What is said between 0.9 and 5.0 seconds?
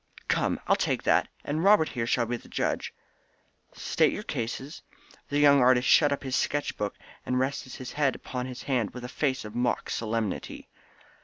that, and Robert here shall be the judge." "State your cases."